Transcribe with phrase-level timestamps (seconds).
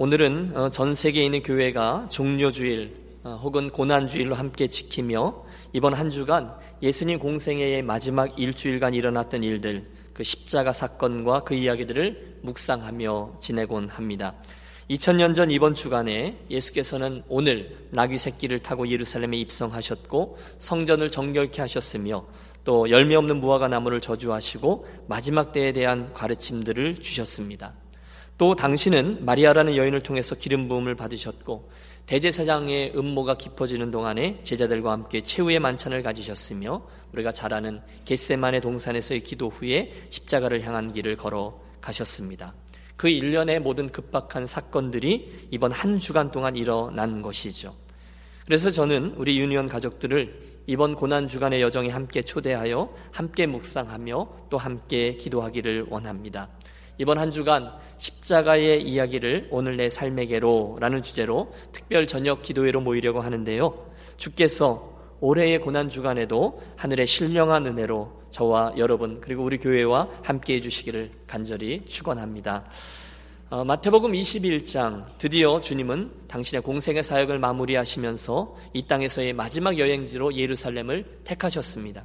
[0.00, 6.54] 오늘은 어, 전 세계에 있는 교회가 종료주일 어, 혹은 고난주일로 함께 지키며 이번 한 주간
[6.80, 14.34] 예수님 공생애의 마지막 일주일간 일어났던 일들, 그 십자가 사건과 그 이야기들을 묵상하며 지내곤 합니다.
[14.88, 22.24] 2000년 전 이번 주간에 예수께서는 오늘 나귀 새끼를 타고 예루살렘에 입성하셨고 성전을 정결케 하셨으며
[22.62, 27.74] 또 열매 없는 무화과 나무를 저주하시고 마지막 때에 대한 가르침들을 주셨습니다.
[28.38, 31.68] 또 당신은 마리아라는 여인을 통해서 기름 부음을 받으셨고
[32.06, 39.48] 대제사장의 음모가 깊어지는 동안에 제자들과 함께 최후의 만찬을 가지셨으며 우리가 잘 아는 겟세만의 동산에서의 기도
[39.48, 42.54] 후에 십자가를 향한 길을 걸어 가셨습니다.
[42.96, 47.74] 그 일련의 모든 급박한 사건들이 이번 한 주간 동안 일어난 것이죠.
[48.46, 55.14] 그래서 저는 우리 유니온 가족들을 이번 고난 주간의 여정에 함께 초대하여 함께 묵상하며 또 함께
[55.14, 56.48] 기도하기를 원합니다.
[56.98, 63.86] 이번 한 주간 십자가의 이야기를 오늘 내 삶에게로 라는 주제로 특별 저녁 기도회로 모이려고 하는데요.
[64.16, 71.10] 주께서 올해의 고난 주간에도 하늘의 신령한 은혜로 저와 여러분 그리고 우리 교회와 함께 해 주시기를
[71.26, 72.64] 간절히 축원합니다.
[73.50, 82.04] 어, 마태복음 21장 드디어 주님은 당신의 공생의 사역을 마무리하시면서 이 땅에서의 마지막 여행지로 예루살렘을 택하셨습니다.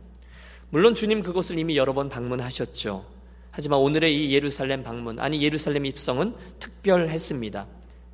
[0.69, 3.12] 물론 주님 그곳을 이미 여러 번 방문하셨죠.
[3.55, 7.67] 하지만 오늘의 이 예루살렘 방문 아니 예루살렘 입성은 특별했습니다.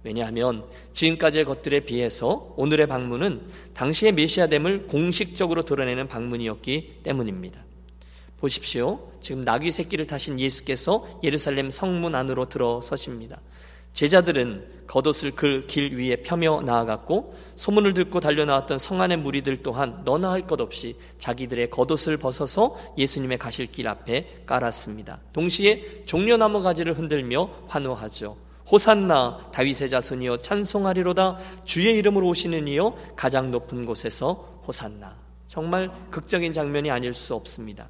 [0.04, 3.42] 왜냐하면 지금까지의 것들에 비해서 오늘의 방문은
[3.74, 7.64] 당시의 메시아됨을 공식적으로 드러내는 방문이었기 때문입니다.
[8.38, 9.12] 보십시오.
[9.22, 13.40] 지금 나귀 새끼를 타신 예수께서 예루살렘 성문 안으로 들어서십니다.
[13.94, 20.32] 제자들은 겉옷을 그 길 위에 펴며 나아갔고 소문을 듣고 달려나왔던 성 안의 무리들 또한 너나
[20.32, 25.20] 할 것 없이 자기들의 겉옷을 벗어서 예수님의 가실 길 앞에 깔았습니다.
[25.34, 28.36] 동시에 종려나무 가지를 흔들며 환호하죠.
[28.72, 35.16] 호산나 다윗의 자손이여 찬송하리로다 주의 이름으로 오시는 이여 가장 높은 곳에서 호산나
[35.48, 37.90] 정말 극적인 장면이 아닐 수 없습니다.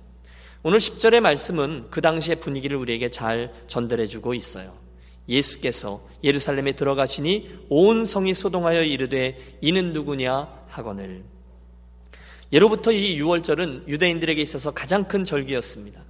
[0.63, 4.73] 오늘 10절의 말씀은 그 당시의 분위기를 우리에게 잘 전달해 주고 있어요.
[5.29, 11.23] 예수께서 예루살렘에 들어가시니 온 성이 소동하여 이르되 이는 누구냐 하거늘.
[12.51, 16.01] 예로부터 이 6월절은 유대인들에게 있어서 가장 큰 절기였습니다.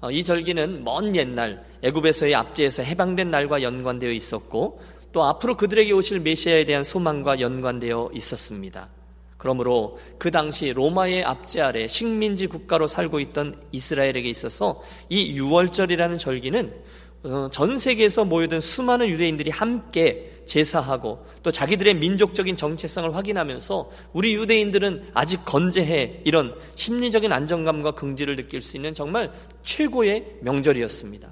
[0.00, 4.80] 어, 이 절기는 먼 옛날 애굽에서의 압제에서 해방된 날과 연관되어 있었고
[5.12, 8.88] 또 앞으로 그들에게 오실 메시아에 대한 소망과 연관되어 있었습니다.
[9.36, 16.72] 그러므로 그 당시 로마의 압제 아래 식민지 국가로 살고 있던 이스라엘에게 있어서 이 6월절이라는 절기는
[17.11, 17.11] 어,
[17.52, 25.44] 전 세계에서 모여든 수많은 유대인들이 함께 제사하고 또 자기들의 민족적인 정체성을 확인하면서 우리 유대인들은 아직
[25.44, 29.32] 건재해 이런 심리적인 안정감과 긍지를 느낄 수 있는 정말
[29.62, 31.30] 최고의 명절이었습니다.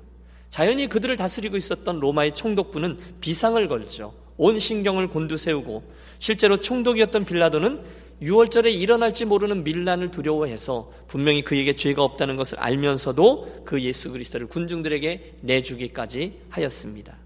[0.48, 4.14] 자연히 그들을 다스리고 있었던 로마의 총독부는 비상을 걸죠.
[4.36, 5.82] 온 신경을 곤두세우고
[6.18, 7.80] 실제로 총독이었던 빌라도는
[8.22, 15.36] 6월절에 일어날지 모르는 밀란을 두려워해서 분명히 그에게 죄가 없다는 것을 알면서도 그 예수 그리스도를 군중들에게
[15.42, 17.16] 내주기까지 하였습니다.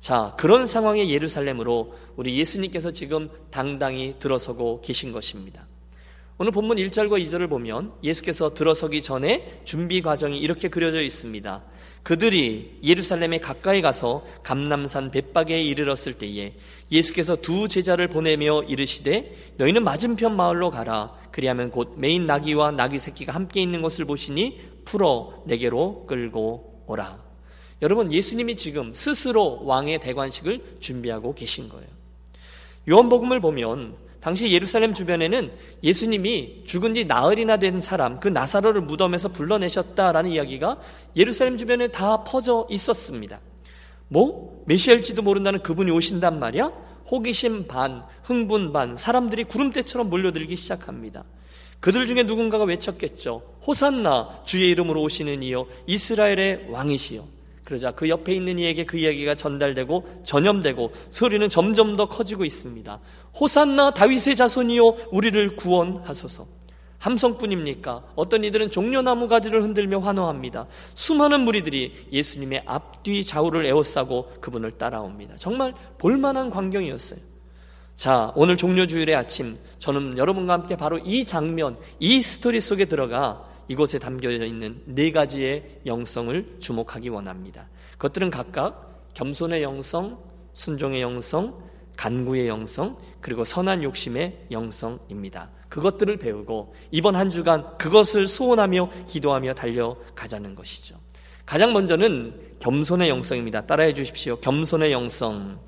[0.00, 5.66] 자, 그런 상황의 예루살렘으로 우리 예수님께서 지금 당당히 들어서고 계신 것입니다.
[6.42, 11.62] 오늘 본문 1절과 2절을 보면 예수께서 들어서기 전에 준비 과정이 이렇게 그려져 있습니다.
[12.02, 16.54] 그들이 예루살렘에 가까이 가서 감남산 벳박에 이르렀을 때에
[16.90, 23.32] 예수께서 두 제자를 보내며 이르시되 너희는 맞은편 마을로 가라 그리하면 곧 메인 나귀와 나귀 새끼가
[23.32, 27.22] 함께 있는 것을 보시니 풀어 내게로 끌고 오라.
[27.82, 31.86] 여러분 예수님이 지금 스스로 왕의 대관식을 준비하고 계신 거예요.
[32.88, 35.50] 요한복음을 보면 당시 예루살렘 주변에는
[35.82, 40.78] 예수님이 죽은 지 나흘이나 된 사람, 그 나사로를 무덤에서 불러내셨다라는 이야기가
[41.16, 43.40] 예루살렘 주변에 다 퍼져 있었습니다.
[44.06, 44.62] 뭐?
[44.66, 46.70] 메시아일지도 모른다는 그분이 오신단 말이야?
[47.10, 51.24] 호기심 반, 흥분 반, 사람들이 구름대처럼 몰려들기 시작합니다.
[51.80, 53.42] 그들 중에 누군가가 외쳤겠죠.
[53.66, 57.24] 호산나, 주의 이름으로 오시는 이여, 이스라엘의 왕이시여.
[57.72, 63.00] 그러자 그 옆에 있는 이에게 그 이야기가 전달되고 전염되고 소리는 점점 더 커지고 있습니다.
[63.40, 66.46] 호산나 다윗의 자손이요 우리를 구원하소서.
[66.98, 68.04] 함성뿐입니까?
[68.14, 70.66] 어떤 이들은 종려나무 가지를 흔들며 환호합니다.
[70.94, 75.36] 수많은 무리들이 예수님의 앞뒤 좌우를 에워싸고 그분을 따라옵니다.
[75.36, 77.18] 정말 볼만한 광경이었어요.
[77.96, 83.98] 자, 오늘 종료주일의 아침, 저는 여러분과 함께 바로 이 장면, 이 스토리 속에 들어가 이곳에
[83.98, 87.68] 담겨져 있는 네 가지의 영성을 주목하기 원합니다.
[87.92, 90.18] 그것들은 각각 겸손의 영성,
[90.54, 91.62] 순종의 영성,
[91.96, 95.50] 간구의 영성, 그리고 선한 욕심의 영성입니다.
[95.68, 100.96] 그것들을 배우고 이번 한 주간 그것을 소원하며 기도하며 달려가자는 것이죠.
[101.46, 103.66] 가장 먼저는 겸손의 영성입니다.
[103.66, 104.36] 따라해 주십시오.
[104.36, 105.58] 겸손의 영성.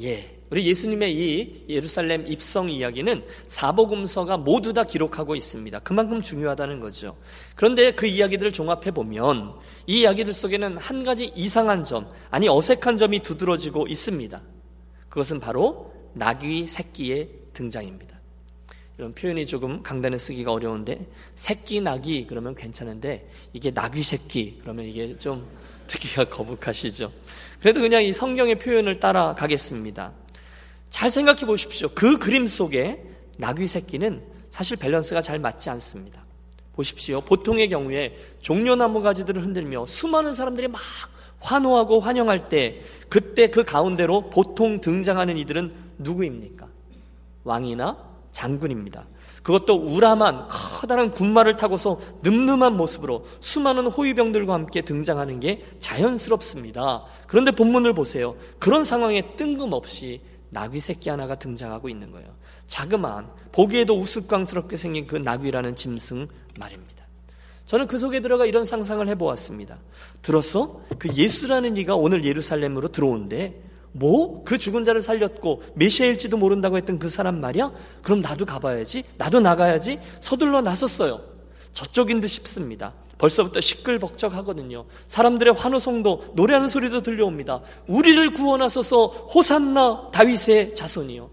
[0.00, 0.37] 예.
[0.50, 5.78] 우리 예수님의 이 예루살렘 입성 이야기는 사복음서가 모두 다 기록하고 있습니다.
[5.80, 7.16] 그만큼 중요하다는 거죠.
[7.54, 9.54] 그런데 그 이야기들을 종합해 보면
[9.86, 14.40] 이 이야기들 속에는 한 가지 이상한 점, 아니 어색한 점이 두드러지고 있습니다.
[15.08, 18.18] 그것은 바로 나귀 새끼의 등장입니다.
[18.96, 21.06] 이런 표현이 조금 강단에 쓰기가 어려운데
[21.36, 25.46] 새끼 나귀 그러면 괜찮은데 이게 나귀 새끼 그러면 이게 좀
[25.86, 27.10] 듣기가 거북하시죠.
[27.60, 30.12] 그래도 그냥 이 성경의 표현을 따라가겠습니다.
[30.90, 31.88] 잘 생각해 보십시오.
[31.94, 33.02] 그 그림 속에
[33.36, 36.24] 나귀 새끼는 사실 밸런스가 잘 맞지 않습니다.
[36.74, 37.20] 보십시오.
[37.20, 40.80] 보통의 경우에 종려나무 가지들을 흔들며 수많은 사람들이 막
[41.40, 46.66] 환호하고 환영할 때 그때 그 가운데로 보통 등장하는 이들은 누구입니까?
[47.44, 47.96] 왕이나
[48.32, 49.06] 장군입니다.
[49.42, 57.04] 그것도 우람한 커다란 군마를 타고서 늠름한 모습으로 수많은 호위병들과 함께 등장하는 게 자연스럽습니다.
[57.26, 58.36] 그런데 본문을 보세요.
[58.58, 60.20] 그런 상황에 뜬금없이
[60.50, 62.28] 나귀 새끼 하나가 등장하고 있는 거예요.
[62.66, 66.28] 자그마한 보기에도 우스꽝스럽게 생긴 그 나귀라는 짐승
[66.58, 66.98] 말입니다.
[67.66, 69.78] 저는 그 속에 들어가 이런 상상을 해보았습니다.
[70.22, 70.80] 들었어?
[70.98, 73.56] 그 예수라는 이가 오늘 예루살렘으로 들어온대.
[73.92, 74.42] 뭐?
[74.44, 77.72] 그 죽은 자를 살렸고 메시아일지도 모른다고 했던 그 사람 말이야?
[78.02, 79.04] 그럼 나도 가봐야지.
[79.18, 79.98] 나도 나가야지.
[80.20, 81.20] 서둘러 나섰어요.
[81.72, 82.94] 저쪽인 듯 싶습니다.
[83.18, 84.84] 벌써부터 시끌벅적하거든요.
[85.06, 87.60] 사람들의 환호성도 노래하는 소리도 들려옵니다.
[87.88, 91.28] 우리를 구원하소서 호산나 다윗의 자손이요.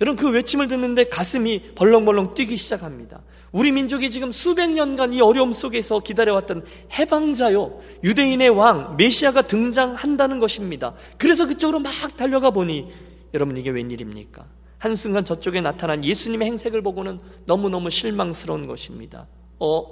[0.00, 3.20] 여러분 그 외침을 듣는데 가슴이 벌렁벌렁 뛰기 시작합니다.
[3.50, 6.64] 우리 민족이 지금 수백 년간 이 어려움 속에서 기다려왔던
[6.98, 10.94] 해방자요, 유대인의 왕, 메시아가 등장한다는 것입니다.
[11.16, 12.88] 그래서 그쪽으로 막 달려가 보니,
[13.34, 14.44] 여러분 이게 웬일입니까?
[14.76, 19.26] 한순간 저쪽에 나타난 예수님의 행색을 보고는 너무너무 실망스러운 것입니다.
[19.58, 19.82] 어,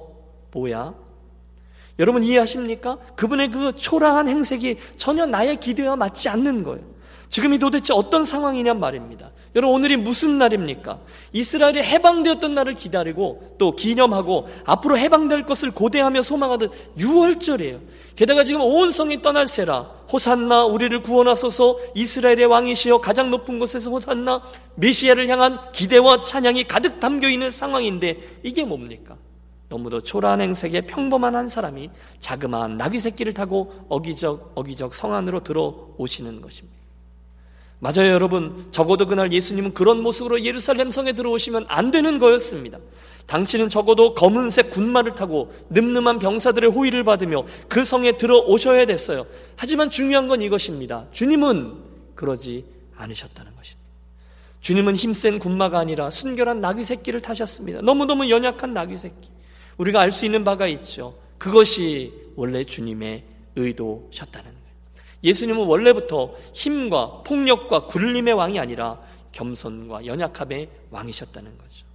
[0.53, 1.06] 뭐야?
[1.99, 2.99] 여러분 이해하십니까?
[3.17, 6.97] 그분의 그 초라한 행색이 전혀 나의 기대와 맞지 않는 거예요.
[7.29, 9.31] 지금이 도대체 어떤 상황이냔 말입니다.
[9.57, 10.99] 여러분 오늘이 무슨 날입니까?
[11.33, 17.81] 이스라엘이 해방되었던 날을 기다리고 또 기념하고 앞으로 해방될 것을 고대하며 소망하던 6월절이에요.
[18.15, 19.81] 게다가 지금 온 성이 떠날세라
[20.13, 24.43] 호산나 우리를 구원하소서 이스라엘의 왕이시여 가장 높은 곳에서 호산나
[24.77, 29.17] 메시아를 향한 기대와 찬양이 가득 담겨 있는 상황인데 이게 뭡니까?
[29.69, 31.91] 너무도 초라한 행색의 평범한 한 사람이
[32.21, 36.77] 자그마한 나귀 새끼를 타고 어기적 어기적 성 안으로 들어오시는 것입니다.
[37.79, 38.69] 맞아요, 여러분.
[38.71, 42.79] 적어도 그날 예수님은 그런 모습으로 예루살렘 성에 들어오시면 안 되는 거였습니다.
[43.27, 49.27] 당신은 적어도 검은색 군마를 타고 늠름한 병사들의 호의를 받으며 그 성에 들어오셔야 됐어요.
[49.57, 51.07] 하지만 중요한 건 이것입니다.
[51.11, 51.75] 주님은
[52.15, 52.65] 그러지
[52.97, 53.87] 않으셨다는 것입니다.
[54.61, 57.83] 주님은 힘센 군마가 아니라 순결한 나귀 새끼를 타셨습니다.
[57.83, 59.36] 너무너무 연약한 나귀 새끼.
[59.79, 61.15] 우리가 알 수 있는 바가 있죠.
[61.39, 63.25] 그것이 원래 주님의
[63.57, 64.67] 의도셨다는 거예요.
[65.25, 68.99] 예수님은 원래부터 힘과 폭력과 굴림의 왕이 아니라
[69.33, 71.87] 겸손과 연약함의 왕이셨다는 거죠.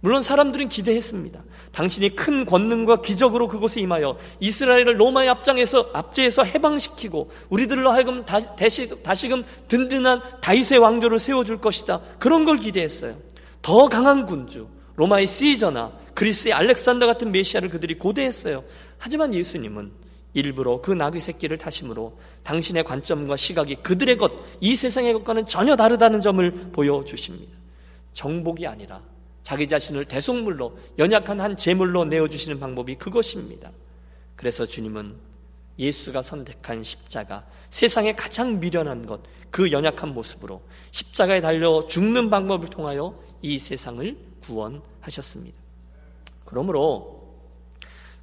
[0.00, 1.42] 물론 사람들은 기대했습니다.
[1.70, 9.44] 당신이 큰 권능과 기적으로 그곳에 임하여 이스라엘을 로마의 앞장에서 압제해서 해방시키고 우리들로 하여금 다시, 다시금
[9.68, 12.00] 든든한 다윗의 왕조를 세워줄 것이다.
[12.18, 13.16] 그런 걸 기대했어요.
[13.62, 14.66] 더 강한 군주,
[14.96, 18.64] 로마의 시저나 그리스의 알렉산더 같은 메시아를 그들이 고대했어요.
[18.98, 19.92] 하지만 예수님은
[20.34, 26.20] 일부러 그 나귀 새끼를 타심으로 당신의 관점과 시각이 그들의 것, 이 세상의 것과는 전혀 다르다는
[26.20, 27.52] 점을 보여주십니다.
[28.12, 29.02] 정복이 아니라
[29.42, 33.70] 자기 자신을 대속물로 연약한 한 제물로 내어주시는 방법이 그것입니다.
[34.36, 35.14] 그래서 주님은
[35.78, 39.20] 예수가 선택한 십자가, 세상에 가장 미련한 것,
[39.50, 45.61] 그 연약한 모습으로 십자가에 달려 죽는 방법을 통하여 이 세상을 구원하셨습니다.
[46.52, 47.22] 그러므로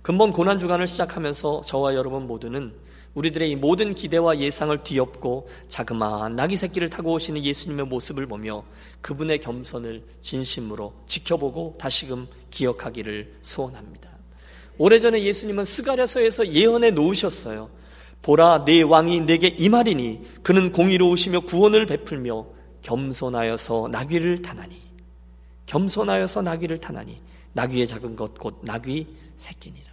[0.03, 2.75] 근본 고난 주간을 시작하면서 저와 여러분 모두는
[3.15, 8.63] 우리들의 이 모든 기대와 예상을 뒤엎고 자그마한 나귀 새끼를 타고 오시는 예수님의 모습을 보며
[9.01, 14.11] 그분의 겸손을 진심으로 지켜보고 다시금 기억하기를 소원합니다.
[14.77, 17.71] 오래전에 예수님은 스가랴서에서 예언해 놓으셨어요.
[18.21, 22.45] 보라 내 왕이 내게 임하리니 그는 공의로우시며 구원을 베풀며
[22.83, 24.79] 겸손하여서 나귀를 타나니
[25.65, 29.89] 겸손하여서 나귀를 타나니 나귀의 작은 것 곧 나귀 새끼니라.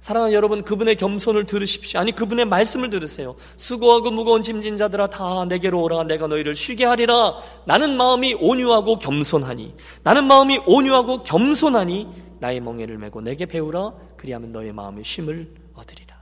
[0.00, 2.00] 사랑하는 여러분, 그분의 겸손을 들으십시오.
[2.00, 3.36] 아니, 그분의 말씀을 들으세요.
[3.56, 6.02] 수고하고 무거운 짐진 자들아 다 내게로 오라.
[6.04, 7.36] 내가 너희를 쉬게 하리라.
[7.66, 9.76] 나는 마음이 온유하고 겸손하니.
[10.02, 12.08] 나는 마음이 온유하고 겸손하니.
[12.40, 13.92] 나의 멍에를 메고 내게 배우라.
[14.16, 16.16] 그리하면 너의 마음의 쉼을 얻으리라.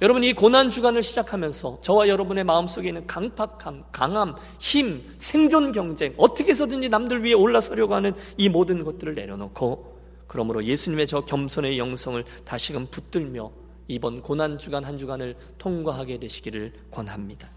[0.00, 6.50] 여러분, 이 고난 주간을 시작하면서 저와 여러분의 마음속에 있는 강팍함, 강함, 힘, 생존 경쟁, 어떻게
[6.50, 9.91] 해서든지 남들 위에 올라서려고 하는 이 모든 것들을 내려놓고
[10.32, 13.52] 그러므로 예수님의 저 겸손의 영성을 다시금 붙들며
[13.86, 17.50] 이번 고난 주간 한 주간을 통과하게 되시기를 권합니다.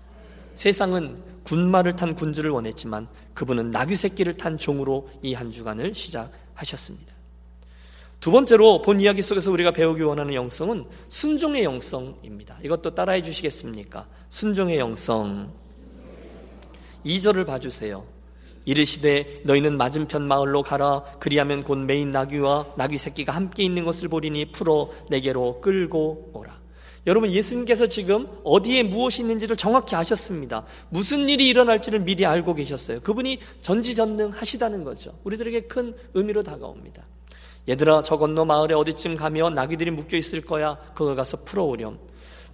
[0.55, 7.13] 세상은 군마를 탄 군주를 원했지만 그분은 나귀 새끼를 탄 종으로 이 한 주간을 시작하셨습니다.
[8.19, 12.59] 두 번째로 본 이야기 속에서 우리가 배우기 원하는 영성은 순종의 영성입니다.
[12.61, 14.05] 이것도 따라해 주시겠습니까?
[14.27, 15.53] 순종의 영성.
[17.05, 18.14] 2절을 봐주세요.
[18.65, 24.51] 이르시되 너희는 맞은편 마을로 가라 그리하면 곧 메인 나귀와 나귀 새끼가 함께 있는 것을 보리니
[24.51, 26.65] 풀어 내게로 끌고 오라.
[27.07, 30.65] 여러분 예수님께서 지금 어디에 무엇이 있는지를 정확히 아셨습니다.
[30.89, 32.99] 무슨 일이 일어날지를 미리 알고 계셨어요.
[33.01, 35.13] 그분이 전지전능하시다는 거죠.
[35.23, 37.03] 우리들에게 큰 의미로 다가옵니다.
[37.69, 40.77] 얘들아 저 건너 마을에 어디쯤 가면 나귀들이 묶여 있을 거야.
[40.95, 41.99] 그걸 가서 풀어오렴.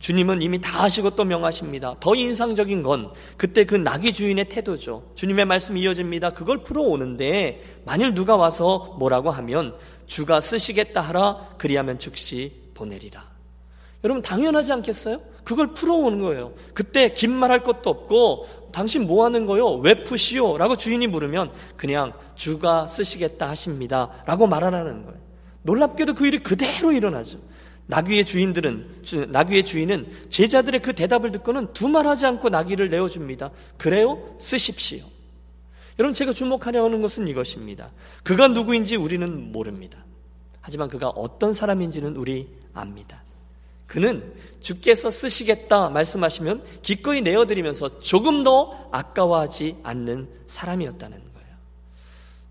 [0.01, 1.95] 주님은 이미 다 하시고 또 명하십니다.
[1.99, 5.11] 더 인상적인 건 그때 그 나귀 주인의 태도죠.
[5.13, 6.31] 주님의 말씀이 이어집니다.
[6.31, 9.75] 그걸 풀어오는데 만일 누가 와서 뭐라고 하면
[10.07, 13.29] 주가 쓰시겠다 하라 그리하면 즉시 보내리라.
[14.03, 15.21] 여러분 당연하지 않겠어요?
[15.43, 16.53] 그걸 풀어오는 거예요.
[16.73, 19.67] 그때 긴 말 할 것도 없고 당신 뭐 하는 거요?
[19.75, 20.57] 왜 푸시오?
[20.57, 24.09] 라고 주인이 물으면 그냥 주가 쓰시겠다 하십니다.
[24.25, 25.19] 라고 말하라는 거예요.
[25.61, 27.37] 놀랍게도 그 일이 그대로 일어나죠.
[27.91, 33.51] 나귀의 주인들은 나귀의 주인은 제자들의 그 대답을 듣고는 두말하지 않고 나귀를 내어 줍니다.
[33.77, 34.33] 그래요?
[34.39, 35.03] 쓰십시오.
[35.99, 37.91] 여러분 제가 주목하려는 것은 이것입니다.
[38.23, 40.05] 그가 누구인지 우리는 모릅니다.
[40.61, 43.23] 하지만 그가 어떤 사람인지는 우리 압니다.
[43.87, 51.55] 그는 주께서 쓰시겠다 말씀하시면 기꺼이 내어드리면서 조금 더 아까워하지 않는 사람이었다는 거예요.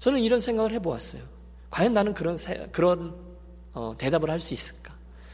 [0.00, 1.22] 저는 이런 생각을 해보았어요.
[1.70, 2.36] 과연 나는 그런
[2.72, 3.14] 그런
[3.72, 4.79] 어, 대답을 할 수 있을까?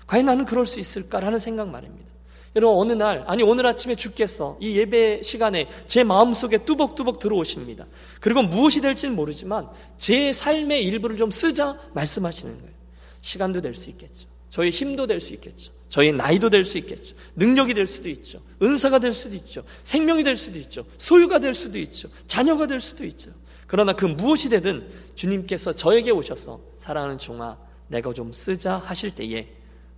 [0.07, 2.07] 과연 나는 그럴 수 있을까라는 생각 말입니다.
[2.55, 7.87] 여러분 어느 날 아니 오늘 아침에 주께서 이 예배 시간에 제 마음속에 뚜벅뚜벅 들어오십니다.
[8.21, 12.75] 그리고 무엇이 될지는 모르지만 제 삶의 일부를 좀 쓰자 말씀하시는 거예요.
[13.21, 14.29] 시간도 될 수 있겠죠.
[14.49, 15.73] 저희 힘도 될 수 있겠죠.
[15.89, 17.15] 저희 나이도 될 수 있겠죠.
[17.35, 18.41] 능력이 될 수도 있죠.
[18.63, 19.63] 은사가 될 수도 있죠.
[19.83, 20.87] 생명이 될 수도 있죠.
[20.97, 22.09] 소유가 될 수도 있죠.
[22.27, 23.31] 자녀가 될 수도 있죠.
[23.67, 27.59] 그러나 그 무엇이 되든 주님께서 저에게 오셔서 사랑하는 종아
[27.89, 29.47] 내가 좀 쓰자 하실 때에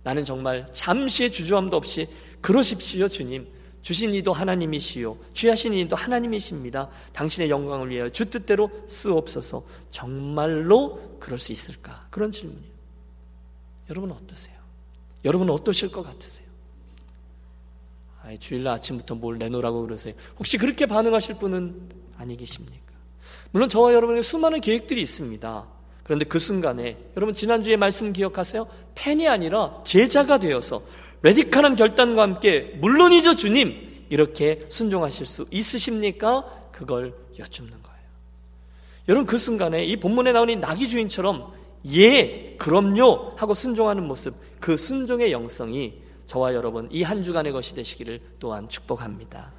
[0.03, 2.07] 나는 정말 잠시의 주저함도 없이
[2.41, 3.47] 그러십시오 주님
[3.81, 11.51] 주신 이도 하나님이시요 주하신 이도 하나님이십니다 당신의 영광을 위하여 주 뜻대로 쓰옵소서 정말로 그럴 수
[11.51, 12.69] 있을까 그런 질문이에요
[13.89, 14.55] 여러분 어떠세요?
[15.25, 16.47] 여러분은 어떠실 것 같으세요?
[18.21, 20.13] 아이, 주일날 아침부터 뭘 내놓으라고 그러세요.
[20.37, 22.93] 혹시 그렇게 반응하실 분은 아니 계십니까?
[23.51, 25.67] 물론 저와 여러분에게 수많은 계획들이 있습니다.
[26.09, 28.65] 그런데 그 순간에 여러분 지난주에 말씀 기억하세요?
[28.95, 30.81] 팬이 아니라 제자가 되어서
[31.21, 36.45] 레디칼한 결단과 함께 물론이죠 주님 이렇게 순종하실 수 있으십니까?
[36.71, 37.99] 그걸 여쭙는 거예요.
[39.07, 41.53] 여러분 그 순간에 이 본문에 나오는 나귀 주인처럼
[41.93, 48.19] 예 그럼요 하고 순종하는 모습 그 순종의 영성이 저와 여러분 이 한 주간의 것이 되시기를
[48.39, 49.53] 또한 축복합니다.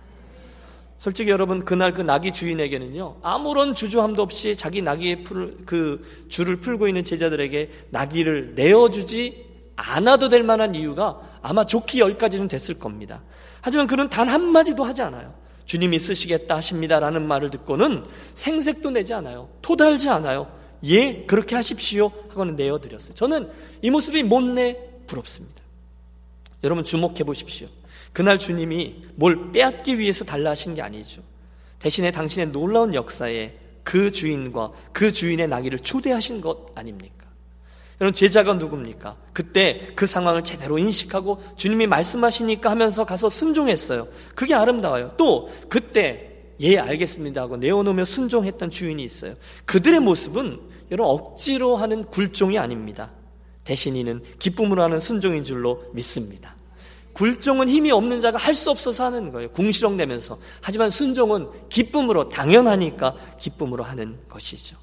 [1.00, 6.88] 솔직히 여러분 그날 그 나귀 주인에게는요 아무런 주저함도 없이 자기 나귀의 풀, 그 줄을 풀고
[6.88, 13.22] 있는 제자들에게 나귀를 내어주지 않아도 될 만한 이유가 아마 좋기 열까지는 됐을 겁니다.
[13.62, 15.32] 하지만 그는 단 한마디도 하지 않아요.
[15.64, 18.04] 주님이 쓰시겠다 하십니다라는 말을 듣고는
[18.34, 19.48] 생색도 내지 않아요.
[19.62, 20.52] 토달지 않아요.
[20.84, 23.14] 예, 그렇게 하십시오 하고는 내어드렸어요.
[23.14, 24.76] 저는 이 모습이 못내
[25.06, 25.62] 부럽습니다.
[26.62, 27.68] 여러분 주목해 보십시오.
[28.12, 31.22] 그날 주님이 뭘 빼앗기 위해서 달라 하신 게 아니죠.
[31.78, 37.26] 대신에 당신의 놀라운 역사에 그 주인과 그 주인의 나귀를 초대하신 것 아닙니까?
[38.00, 39.16] 여러분 제자가 누굽니까?
[39.32, 44.08] 그때 그 상황을 제대로 인식하고 주님이 말씀하시니까 하면서 가서 순종했어요.
[44.34, 45.14] 그게 아름다워요.
[45.16, 46.28] 또 그때
[46.60, 49.34] 예 알겠습니다 하고 내어놓으며 순종했던 주인이 있어요.
[49.66, 53.10] 그들의 모습은 여러분 억지로 하는 굴종이 아닙니다.
[53.64, 56.56] 대신 이는 기쁨으로 하는 순종인 줄로 믿습니다.
[57.20, 59.50] 굴종은 힘이 없는 자가 할 수 없어서 하는 거예요.
[59.50, 60.38] 궁시렁대면서.
[60.62, 64.76] 하지만 순종은 기쁨으로 당연하니까 기쁨으로 하는 것이죠.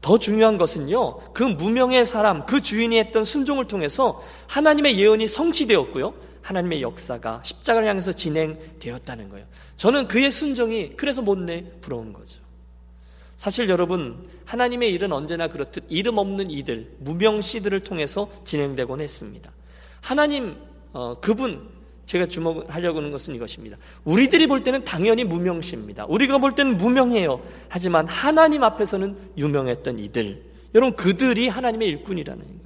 [0.00, 1.32] 더 중요한 것은요.
[1.32, 6.14] 그 무명의 사람, 그 주인이 했던 순종을 통해서 하나님의 예언이 성취되었고요.
[6.42, 9.46] 하나님의 역사가 십자가를 향해서 진행되었다는 거예요.
[9.76, 12.40] 저는 그의 순종이 그래서 못내 부러운 거죠.
[13.36, 19.52] 사실 여러분 하나님의 일은 언제나 그렇듯 이름 없는 이들, 무명 씨들을 통해서 진행되곤 했습니다.
[20.00, 21.68] 하나님 어, 그분
[22.06, 23.76] 제가 주목하려고 하는 것은 이것입니다.
[24.04, 26.06] 우리들이 볼 때는 당연히 무명시입니다.
[26.08, 27.40] 우리가 볼 때는 무명해요.
[27.68, 30.42] 하지만 하나님 앞에서는 유명했던 이들.
[30.74, 32.60] 여러분 그들이 하나님의 일꾼이라는 거예요.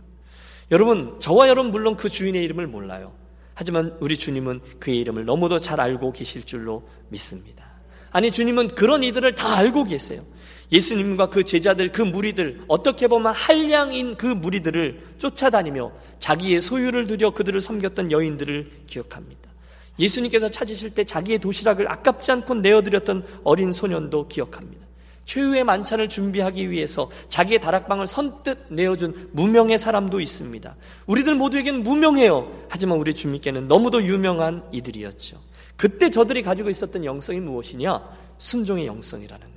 [0.71, 3.12] 여러분 저와 여러분 물론 그 주인의 이름을 몰라요.
[3.52, 7.64] 하지만 우리 주님은 그의 이름을 너무도 잘 알고 계실 줄로 믿습니다.
[8.12, 10.25] 아니 주님은 그런 이들을 다 알고 계세요.
[10.73, 17.61] 예수님과 그 제자들, 그 무리들, 어떻게 보면 한량인 그 무리들을 쫓아다니며 자기의 소유를 들여 그들을
[17.61, 19.50] 섬겼던 여인들을 기억합니다.
[19.99, 24.85] 예수님께서 찾으실 때 자기의 도시락을 아깝지 않고 내어드렸던 어린 소년도 기억합니다.
[25.25, 30.76] 최후의 만찬을 준비하기 위해서 자기의 다락방을 선뜻 내어준 무명의 사람도 있습니다.
[31.06, 32.66] 우리들 모두에게는 무명해요.
[32.68, 35.38] 하지만 우리 주님께는 너무도 유명한 이들이었죠.
[35.76, 38.02] 그때 저들이 가지고 있었던 영성이 무엇이냐?
[38.38, 39.53] 순종의 영성이라는.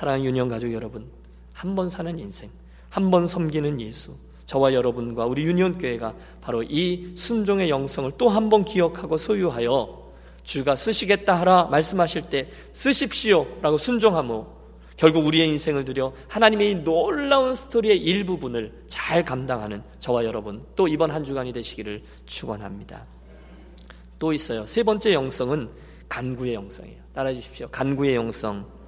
[0.00, 1.06] 사랑하는 유년 가족 여러분,
[1.52, 2.48] 한 번 사는 인생,
[2.88, 4.16] 한 번 섬기는 예수,
[4.46, 10.10] 저와 여러분과 우리 유니온교회가 바로 이 순종의 영성을 또 한 번 기억하고 소유하여
[10.42, 14.46] 주가 쓰시겠다 하라 말씀하실 때 쓰십시오 라고 순종하모
[14.96, 21.10] 결국 우리의 인생을 들여 하나님의 이 놀라운 스토리의 일부분을 잘 감당하는 저와 여러분 또 이번
[21.10, 23.04] 한 주간이 되시기를 축원합니다.
[24.18, 24.64] 또 있어요.
[24.66, 25.68] 세 번째 영성은
[26.08, 26.98] 간구의 영성이에요.
[27.12, 27.68] 따라해 주십시오.
[27.68, 28.79] 간구의 영성.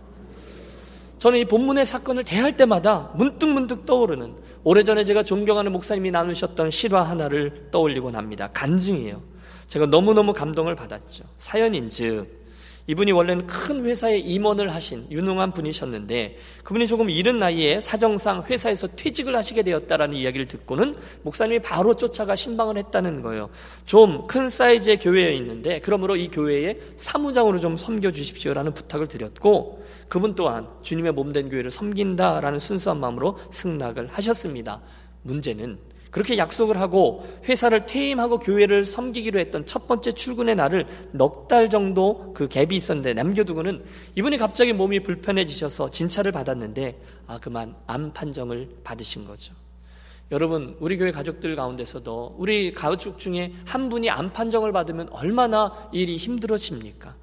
[1.22, 7.68] 저는 이 본문의 사건을 대할 때마다 문득문득 떠오르는 오래전에 제가 존경하는 목사님이 나누셨던 실화 하나를
[7.70, 8.48] 떠올리곤 합니다.
[8.52, 9.22] 간증이에요.
[9.68, 11.22] 제가 너무너무 감동을 받았죠.
[11.38, 12.26] 사연인 즉
[12.88, 19.36] 이분이 원래는 큰 회사의 임원을 하신 유능한 분이셨는데 그분이 조금 이른 나이에 사정상 회사에서 퇴직을
[19.36, 23.50] 하시게 되었다라는 이야기를 듣고는 목사님이 바로 쫓아가 신방을 했다는 거예요.
[23.86, 30.34] 좀 큰 사이즈의 교회에 있는데 그러므로 이 교회에 사무장으로 좀 섬겨 주십시오라는 부탁을 드렸고 그분
[30.34, 34.82] 또한 주님의 몸 된 교회를 섬긴다라는 순수한 마음으로 승낙을 하셨습니다.
[35.22, 35.78] 문제는
[36.12, 42.32] 그렇게 약속을 하고 회사를 퇴임하고 교회를 섬기기로 했던 첫 번째 출근의 날을 넉 달 정도
[42.34, 43.82] 그 갭이 있었는데 남겨두고는
[44.14, 49.54] 이분이 갑자기 몸이 불편해지셔서 진찰을 받았는데 아 그만 암 판정을 받으신 거죠.
[50.30, 56.16] 여러분 우리 교회 가족들 가운데서도 우리 가족 중에 한 분이 암 판정을 받으면 얼마나 일이
[56.16, 57.14] 힘들어집니까?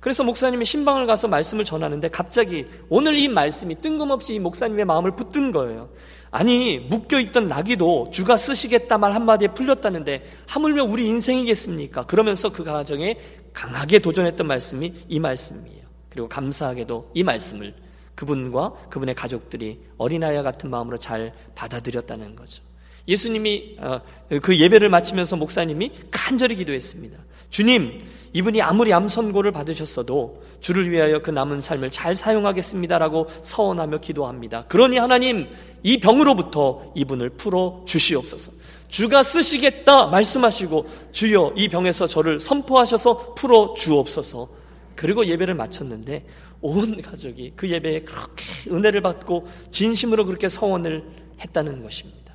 [0.00, 5.50] 그래서 목사님이 신방을 가서 말씀을 전하는데 갑자기 오늘 이 말씀이 뜬금없이 이 목사님의 마음을 붙든
[5.50, 5.88] 거예요.
[6.34, 12.06] 아니 묶여있던 나귀도 주가 쓰시겠다 말 한마디에 풀렸다는데 하물며 우리 인생이겠습니까?
[12.06, 13.16] 그러면서 그 가정에
[13.52, 15.84] 강하게 도전했던 말씀이 이 말씀이에요.
[16.08, 17.72] 그리고 감사하게도 이 말씀을
[18.16, 22.64] 그분과 그분의 가족들이 어린아이와 같은 마음으로 잘 받아들였다는 거죠.
[23.06, 24.00] 예수님이 어,
[24.42, 27.16] 그 예배를 마치면서 목사님이 간절히 기도했습니다.
[27.54, 34.64] 주님, 이분이 아무리 암 선고를 받으셨어도 주를 위하여 그 남은 삶을 잘 사용하겠습니다라고 서원하며 기도합니다.
[34.64, 35.46] 그러니 하나님
[35.84, 38.50] 이 병으로부터 이분을 풀어 주시옵소서.
[38.88, 44.48] 주가 쓰시겠다 말씀하시고 주여 이 병에서 저를 선포하셔서 풀어 주옵소서.
[44.96, 46.26] 그리고 예배를 마쳤는데
[46.60, 51.04] 온 가족이 그 예배에 그렇게 은혜를 받고 진심으로 그렇게 서원을
[51.38, 52.34] 했다는 것입니다.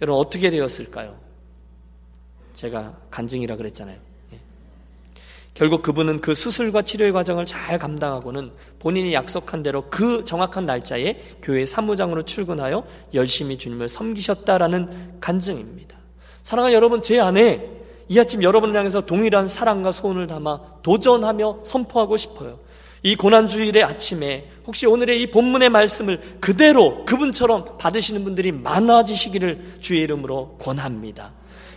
[0.00, 1.18] 여러분 어떻게 되었을까요?
[2.52, 4.13] 제가 간증이라 그랬잖아요.
[5.54, 11.64] 결국 그분은 그 수술과 치료의 과정을 잘 감당하고는 본인이 약속한 대로 그 정확한 날짜에 교회
[11.64, 15.96] 사무장으로 출근하여 열심히 주님을 섬기셨다라는 간증입니다.
[16.42, 17.70] 사랑하는 여러분, 제 안에
[18.08, 22.58] 이 아침 여러분을 향해서 동일한 사랑과 소원을 담아 도전하며 선포하고 싶어요.
[23.04, 30.56] 이 고난주일의 아침에 혹시 오늘의 이 본문의 말씀을 그대로 그분처럼 받으시는 분들이 많아지시기를 주의 이름으로
[30.60, 31.32] 권합니다.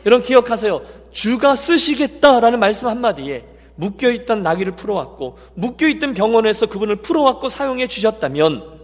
[0.05, 0.81] 여러분 기억하세요.
[1.11, 8.77] 주가 쓰시겠다라는 말씀 한마디에 묶여있던 나귀를 풀어왔고 묶여있던 병원에서 그분을 풀어왔고 사용해 주셨다면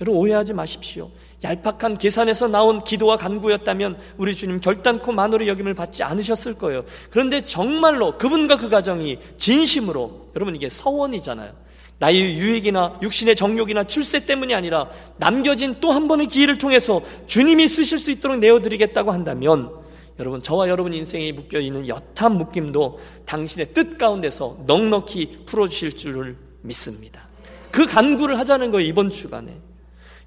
[0.00, 1.10] 여러분 오해하지 마십시오.
[1.42, 6.84] 얄팍한 계산에서 나온 기도와 간구였다면 우리 주님 결단코 만월의 여김을 받지 않으셨을 거예요.
[7.10, 11.52] 그런데 정말로 그분과 그 가정이 진심으로 여러분 이게 서원이잖아요.
[11.98, 17.98] 나의 유익이나 육신의 정욕이나 출세 때문이 아니라 남겨진 또 한 번의 기회를 통해서 주님이 쓰실
[17.98, 19.70] 수 있도록 내어드리겠다고 한다면
[20.20, 26.36] 여러분 저와 여러분 인생에 묶여 있는 여탄 묶임도 당신의 뜻 가운데서 넉넉히 풀어 주실 줄을
[26.60, 27.26] 믿습니다.
[27.70, 29.56] 그 간구를 하자는 거예요 이번 주간에.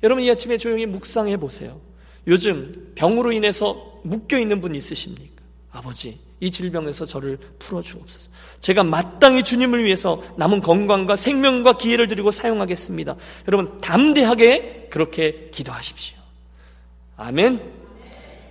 [0.02, 1.80] 여러분 이 아침에 조용히 묵상해 보세요.
[2.26, 5.44] 요즘 병으로 인해서 묶여 있는 분 있으십니까?
[5.72, 8.32] 아버지 이 질병에서 저를 풀어 주옵소서.
[8.62, 13.16] 제가 마땅히 주님을 위해서 남은 건강과 생명과 기회를 드리고 사용하겠습니다.
[13.48, 16.18] 여러분 담대하게 그렇게 기도하십시오.
[17.16, 17.83] 아멘.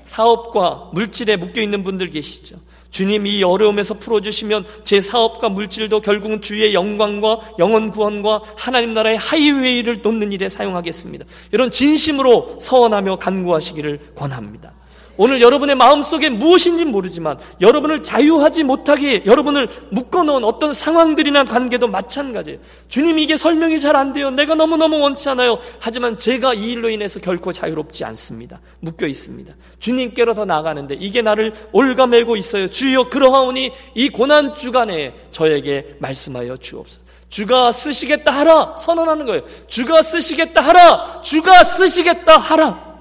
[0.05, 2.57] 사업과 물질에 묶여 있는 분들 계시죠.
[2.91, 10.03] 주님 이 어려움에서 풀어주시면 제 사업과 물질도 결국은 주의 영광과 영원 구원과 하나님 나라의 하이웨이를
[10.03, 11.25] 놓는 일에 사용하겠습니다.
[11.53, 14.73] 이런 진심으로 서원하며 간구하시기를 권합니다.
[15.17, 22.59] 오늘 여러분의 마음속에 무엇인지 모르지만 여러분을 자유하지 못하게 여러분을 묶어놓은 어떤 상황들이나 관계도 마찬가지예요.
[22.89, 24.31] 주님 이게 설명이 잘 안 돼요.
[24.31, 25.59] 내가 너무너무 원치 않아요.
[25.79, 28.61] 하지만 제가 이 일로 인해서 결코 자유롭지 않습니다.
[28.81, 29.55] 묶여 있습니다.
[29.79, 32.69] 주님께로 더 나아가는데 이게 나를 올가매고 있어요.
[32.69, 37.03] 주여 그러하오니 이 고난 주간에 저에게 말씀하여 주옵소서.
[37.29, 39.43] 주가 쓰시겠다 하라 선언하는 거예요.
[39.67, 41.21] 주가 쓰시겠다 하라.
[41.23, 42.93] 주가 쓰시겠다 하라.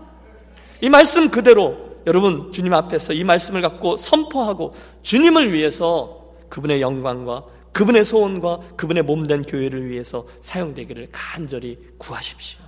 [0.82, 8.04] 이 말씀 그대로 여러분 주님 앞에서 이 말씀을 갖고 선포하고 주님을 위해서 그분의 영광과 그분의
[8.04, 12.60] 소원과 그분의 몸된 교회를 위해서 사용되기를 간절히 구하십시오.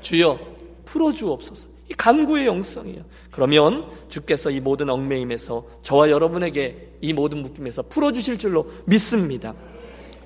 [0.00, 0.38] 주여
[0.84, 1.68] 풀어주옵소서.
[1.90, 3.02] 이 간구의 영성이에요.
[3.30, 9.54] 그러면 주께서 이 모든 얽매임에서 저와 여러분에게 이 모든 묶임에서 풀어주실 줄로 믿습니다.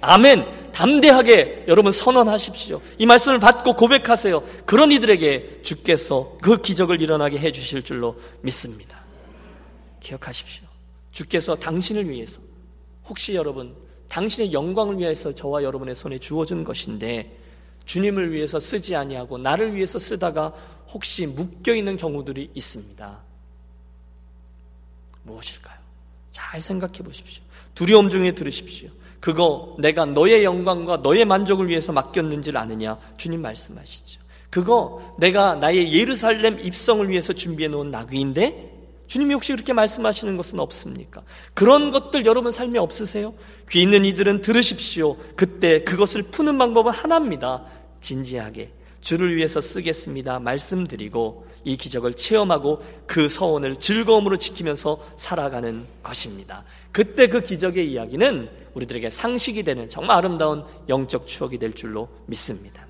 [0.03, 0.73] 아멘.
[0.73, 2.83] 담대하게 여러분 선언하십시오.
[2.99, 4.43] 이 말씀을 받고 고백하세요.
[4.67, 9.01] 그런 이들에게 주께서 그 기적을 일어나게 해 주실 줄로 믿습니다.
[10.01, 10.65] 기억하십시오.
[11.13, 12.41] 주께서 당신을 위해서
[13.07, 13.77] 혹시 여러분
[14.09, 17.39] 당신의 영광을 위해서 저와 여러분의 손에 주어진 것인데
[17.85, 20.53] 주님을 위해서 쓰지 아니하고 나를 위해서 쓰다가
[20.89, 23.23] 혹시 묶여 있는 경우들이 있습니다.
[25.23, 25.79] 무엇일까요?
[26.33, 27.45] 잘 생각해 보십시오.
[27.75, 28.91] 두려움 중에 들으십시오.
[29.23, 32.99] 그거 내가 너의 영광과 너의 만족을 위해서 맡겼는지를 아느냐?
[33.17, 34.21] 주님 말씀하시죠.
[34.51, 38.73] 그거 내가 나의 예루살렘 입성을 위해서 준비해 놓은 나귀인데
[39.07, 41.23] 주님이 혹시 그렇게 말씀하시는 것은 없습니까?
[41.55, 43.33] 그런 것들 여러분 삶에 없으세요?
[43.71, 45.17] 귀 있는 이들은 들으십시오.
[45.37, 47.63] 그때 그것을 푸는 방법은 하나입니다.
[48.01, 50.41] 진지하게 주를 위해서 쓰겠습니다.
[50.41, 56.65] 말씀드리고 이 기적을 체험하고 그 서원을 즐거움으로 지키면서 살아가는 것입니다.
[56.91, 62.87] 그때 그 기적의 이야기는 우리들에게 상식이 되는 정말 아름다운 영적 추억이 될 줄로 믿습니다.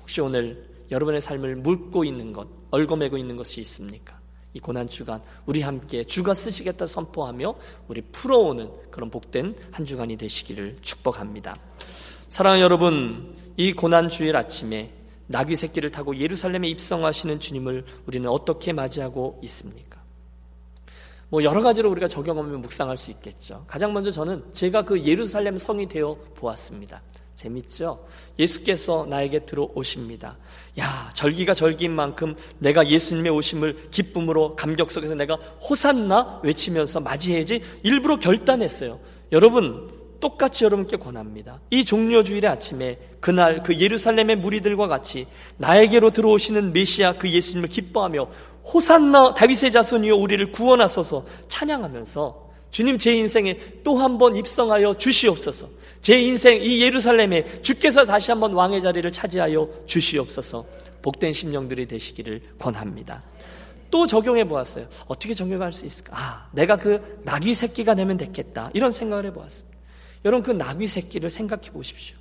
[0.00, 4.18] 혹시 오늘 여러분의 삶을 묽고 있는 것, 얽어매고 있는 것이 있습니까?
[4.54, 7.54] 이 고난 주간 우리 함께 주가 쓰시겠다 선포하며
[7.88, 11.56] 우리 풀어오는 그런 복된 한 주간이 되시기를 축복합니다.
[12.28, 14.92] 사랑하는 여러분, 이 고난 주일 아침에
[15.26, 19.87] 나귀 새끼를 타고 예루살렘에 입성하시는 주님을 우리는 어떻게 맞이하고 있습니까?
[21.30, 23.64] 뭐 여러 가지로 우리가 적용하면 묵상할 수 있겠죠.
[23.66, 27.02] 가장 먼저 저는 제가 그 예루살렘 성이 되어 보았습니다.
[27.36, 28.04] 재밌죠?
[28.38, 30.36] 예수께서 나에게 들어오십니다.
[30.80, 38.18] 야, 절기가 절기인 만큼 내가 예수님의 오심을 기쁨으로 감격 속에서 내가 호산나 외치면서 맞이해야지 일부러
[38.18, 38.98] 결단했어요.
[39.30, 41.60] 여러분, 똑같이 여러분께 권합니다.
[41.70, 45.26] 이 종료주일의 아침에 그날 그 예루살렘의 무리들과 같이
[45.58, 48.28] 나에게로 들어오시는 메시아 그 예수님을 기뻐하며
[48.72, 55.68] 호산나 다윗의 자손이여 우리를 구원하소서 찬양하면서 주님 제 인생에 또 한 번 입성하여 주시옵소서.
[56.00, 60.64] 제 인생 이 예루살렘에 주께서 다시 한번 왕의 자리를 차지하여 주시옵소서
[61.02, 63.22] 복된 심령들이 되시기를 권합니다.
[63.90, 64.86] 또 적용해 보았어요.
[65.06, 66.12] 어떻게 적용할 수 있을까?
[66.14, 68.70] 아, 내가 그 나귀 새끼가 되면 됐겠다.
[68.74, 69.67] 이런 생각을 해 보았습니다.
[70.24, 72.16] 여러분 그 나귀 새끼를 생각해 보십시오.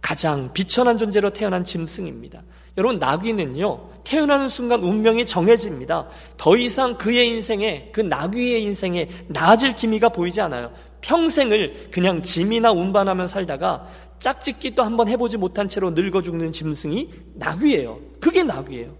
[0.00, 2.42] 가장 비천한 존재로 태어난 짐승입니다.
[2.76, 6.08] 여러분 나귀는요 태어나는 순간 운명이 정해집니다.
[6.36, 10.72] 더 이상 그의 인생에 그 나귀의 인생에 나아질 기미가 보이지 않아요.
[11.02, 13.86] 평생을 그냥 짐이나 운반하며 살다가
[14.18, 18.00] 짝짓기도 한번 해보지 못한 채로 늙어 죽는 짐승이 나귀예요.
[18.20, 18.94] 그게 나귀예요.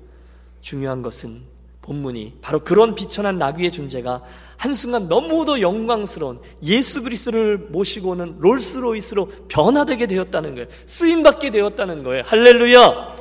[0.61, 1.52] 중요한 것은
[1.83, 4.23] 본문이 바로 그런 비천한 나귀의 존재가
[4.57, 10.69] 한순간 너무도 영광스러운 예수 그리스도를 모시고 오는 롤스로이스로 변화되게 되었다는 거예요.
[10.87, 12.23] 쓰임받게 되었다는 거예요.
[12.25, 13.17] 할렐루야!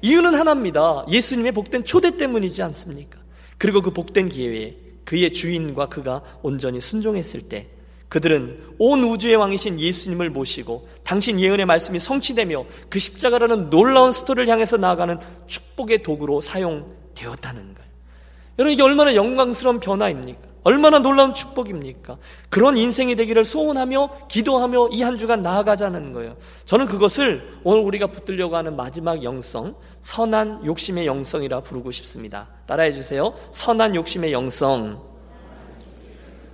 [0.00, 1.04] 이유는 하나입니다.
[1.10, 3.18] 예수님의 복된 초대 때문이지 않습니까?
[3.58, 7.68] 그리고 그 복된 기회에 그의 주인과 그가 온전히 순종했을 때
[8.08, 14.78] 그들은 온 우주의 왕이신 예수님을 모시고 당신 예언의 말씀이 성취되며 그 십자가라는 놀라운 스토리를 향해서
[14.78, 17.87] 나아가는 축복의 도구로 사용되었다는 거예요.
[18.58, 20.48] 여러분 이게 얼마나 영광스러운 변화입니까?
[20.64, 22.18] 얼마나 놀라운 축복입니까?
[22.50, 26.36] 그런 인생이 되기를 소원하며 기도하며 이 한 주간 나아가자는 거예요.
[26.64, 32.48] 저는 그것을 오늘 우리가 붙들려고 하는 마지막 영성, 선한 욕심의 영성이라 부르고 싶습니다.
[32.66, 33.32] 따라해 주세요.
[33.52, 35.00] 선한 욕심의 영성.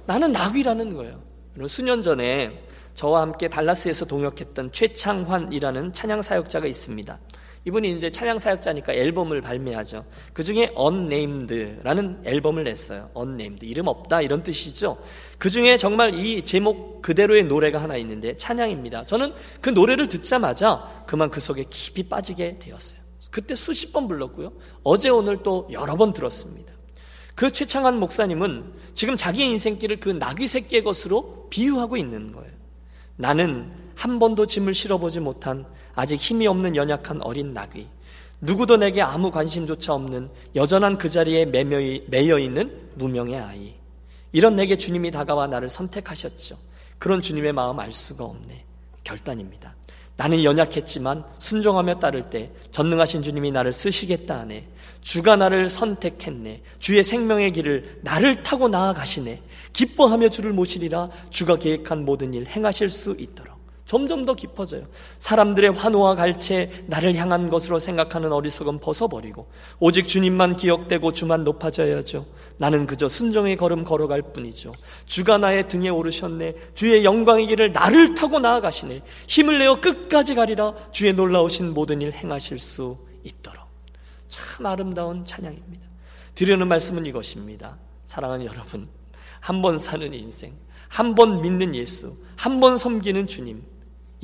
[0.07, 1.19] 나는 낙위라는 거예요.
[1.67, 2.63] 수년 전에
[2.95, 7.19] 저와 함께 달라스에서 동역했던 최창환이라는 찬양 사역자가 있습니다.
[7.67, 10.05] 이분이 이제 찬양 사역자니까 앨범을 발매하죠.
[10.35, 13.11] 그 중에 Unnamed라는 앨범을 냈어요.
[13.17, 13.67] Unnamed.
[13.67, 14.21] 이름 없다.
[14.21, 14.99] 이런 뜻이죠.
[15.39, 19.07] 그 중에 정말 이 제목 그대로의 노래가 하나 있는데 찬양입니다.
[19.07, 23.01] 저는 그 노래를 듣자마자 그만 그 속에 깊이 빠지게 되었어요.
[23.31, 24.53] 그때 수십 번 불렀고요.
[24.83, 26.73] 어제 오늘 또 여러 번 들었습니다.
[27.35, 32.53] 그 최창한 목사님은 지금 자기의 인생길을 그 나귀 새끼의 것으로 비유하고 있는 거예요.
[33.17, 37.87] 나는 한 번도 짐을 실어보지 못한 아직 힘이 없는 연약한 어린 나귀.
[38.41, 43.75] 누구도 내게 아무 관심조차 없는 여전한 그 자리에 매여 있는 무명의 아이.
[44.33, 46.59] 이런 내게 주님이 다가와 나를 선택하셨죠.
[46.99, 48.65] 그런 주님의 마음 알 수가 없네.
[49.05, 49.75] 결단입니다.
[50.17, 54.67] 나는 연약했지만 순종하며 따를 때 전능하신 주님이 나를 쓰시겠다 하네.
[55.01, 56.63] 주가 나를 선택했네.
[56.79, 59.41] 주의 생명의 길을 나를 타고 나아가시네.
[59.73, 63.54] 기뻐하며 주를 모시리라 주가 계획한 모든 일 행하실 수 있도록
[63.87, 64.87] 점점 더 깊어져요.
[65.19, 69.47] 사람들의 환호와 갈채, 나를 향한 것으로 생각하는 어리석음 벗어버리고,
[69.79, 72.25] 오직 주님만 기억되고 주만 높아져야죠.
[72.57, 74.73] 나는 그저 순종의 걸음 걸어갈 뿐이죠.
[75.05, 76.55] 주가 나의 등에 오르셨네.
[76.73, 79.03] 주의 영광의 길을 나를 타고 나아가시네.
[79.29, 80.73] 힘을 내어 끝까지 가리라.
[80.91, 83.65] 주의 놀라우신 모든 일 행하실 수 있도록.
[84.27, 85.87] 참 아름다운 찬양입니다.
[86.35, 87.77] 드리는 말씀은 이것입니다.
[88.07, 88.87] 사랑하는 여러분,
[89.41, 90.55] 한 번 사는 인생,
[90.89, 93.63] 한 번 믿는 예수, 한 번 섬기는 주님,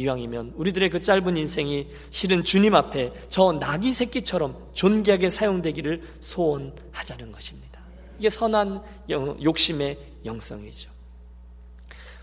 [0.00, 7.80] 이왕이면 우리들의 그 짧은 인생이 실은 주님 앞에 저 나귀 새끼처럼 존귀하게 사용되기를 소원하자는 것입니다.
[8.18, 10.90] 이게 선한 욕심의 영성이죠.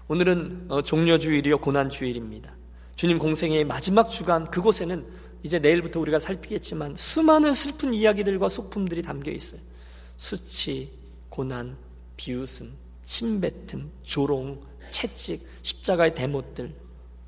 [0.08, 2.56] 오늘은 어, 종려주일이요 고난주일입니다.
[2.96, 5.06] 주님 공생의 마지막 주간 그곳에는
[5.44, 9.62] 이제 내일부터 우리가 살피겠지만 수많은 슬픈 이야기들과 소품들이 담겨 있어요.
[10.18, 10.90] 수치,
[11.30, 11.78] 고난,
[12.16, 12.74] 비웃음,
[13.06, 16.74] 침뱉음, 조롱, 채찍, 십자가의 대못들,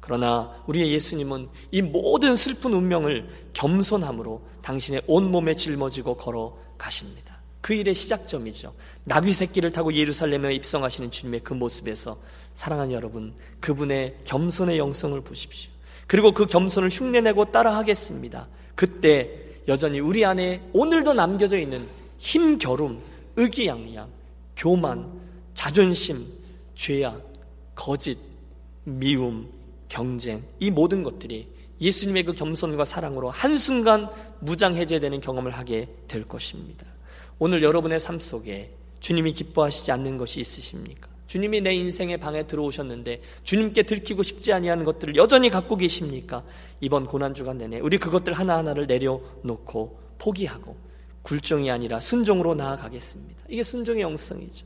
[0.10, 7.40] 그러나 우리의 예수님은 이 모든 슬픈 운명을 겸손함으로 당신의 온몸에 짊어지고 걸어 가십니다.
[7.62, 8.74] 그 일의 시작점이죠.
[9.04, 12.18] 나귀 새끼를 타고 예루살렘에 입성하시는 주님의 그 모습에서
[12.56, 15.72] 사랑하는 여러분, 그분의 겸손의 영성을 보십시오.
[16.08, 18.48] 그리고 그 겸손을 흉내내고 따라하겠습니다.
[18.74, 19.30] 그때
[19.68, 23.00] 여전히 우리 안에 오늘도 남겨져 있는 힘겨움,
[23.36, 24.10] 의기양양,
[24.56, 25.22] 교만,
[25.54, 26.26] 자존심,
[26.74, 27.32] 죄악,
[27.76, 28.18] 거짓,
[28.86, 29.59] 미움,
[29.90, 31.48] 경쟁, 이 모든 것들이
[31.82, 36.86] 예수님의 그 겸손과 사랑으로 한순간 무장해제되는 경험을 하게 될 것입니다.
[37.40, 41.10] 오늘 여러분의 삶 속에 주님이 기뻐하시지 않는 것이 있으십니까?
[41.28, 46.44] 주님이 내 인생의 방에 들어오셨는데 주님께 들키고 싶지 아니하는 것들을 여전히 갖고 계십니까?
[46.82, 50.76] 이번 고난 주간 내내 우리 그것들 하나하나를 내려놓고 포기하고
[51.22, 53.44] 굴종이 아니라 순종으로 나아가겠습니다.
[53.48, 54.66] 이게 순종의 영성이죠.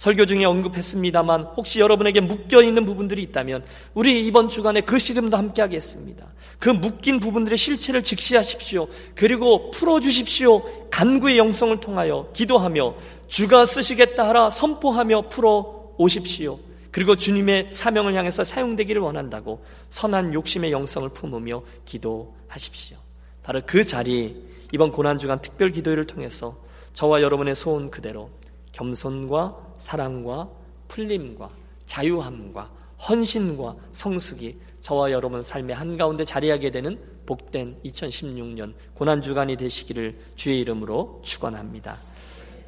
[0.00, 5.60] 설교 중에 언급했습니다만 혹시 여러분에게 묶여 있는 부분들이 있다면 우리 이번 주간에 그 씨름도 함께
[5.60, 6.26] 하겠습니다.
[6.58, 8.88] 그 묶인 부분들의 실체를 직시하십시오.
[9.14, 10.62] 그리고 풀어 주십시오.
[10.88, 12.94] 간구의 영성을 통하여 기도하며
[13.28, 16.58] 주가 쓰시겠다 하라 선포하며 풀어 오십시오.
[16.90, 22.96] 그리고 주님의 사명을 향해서 사용되기를 원한다고 선한 욕심의 영성을 품으며 기도하십시오.
[23.42, 26.56] 바로 그 자리 이번 고난 주간 특별 기도회를 통해서
[26.94, 28.30] 저와 여러분의 소원 그대로
[28.72, 30.48] 겸손과 사랑과
[30.88, 31.50] 풀림과
[31.86, 32.70] 자유함과
[33.08, 41.96] 헌신과 성숙이 저와 여러분 삶의 한가운데 자리하게 되는 복된 2016년 고난주간이 되시기를 주의 이름으로 축원합니다.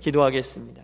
[0.01, 0.82] 기도하겠습니다.